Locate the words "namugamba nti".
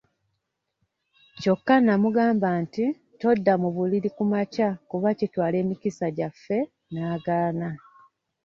1.85-2.83